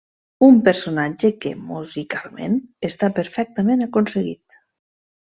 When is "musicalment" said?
1.67-2.57